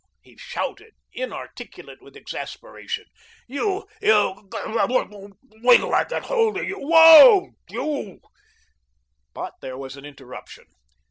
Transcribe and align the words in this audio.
he 0.23 0.35
shouted, 0.35 0.95
inarticulate 1.13 2.01
with 2.01 2.15
exasperation. 2.17 3.05
"You 3.45 3.87
you 4.01 4.47
Gor 4.49 4.79
r 4.79 4.91
r, 4.91 5.29
wait 5.61 5.77
till 5.77 5.93
I 5.93 6.05
get 6.05 6.23
hold 6.23 6.57
of 6.57 6.63
you. 6.67 6.77
WHOA, 6.79 7.51
you!" 7.69 8.19
But 9.35 9.53
there 9.61 9.77
was 9.77 9.97
an 9.97 10.05
interruption. 10.05 10.65